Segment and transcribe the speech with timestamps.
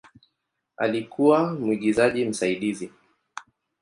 [0.77, 2.91] Alikuwa mwigizaji msaidizi.